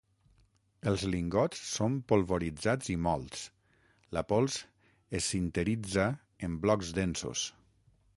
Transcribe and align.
Els 0.91 1.01
lingots 1.15 1.59
són 1.73 1.97
polvoritzats 2.11 2.89
i 2.93 2.95
mòlts; 3.07 3.43
la 4.17 4.23
pols 4.31 4.57
es 5.21 5.29
sinteritza 5.35 6.07
en 6.49 6.57
blocs 6.65 6.91
densos. 7.01 7.45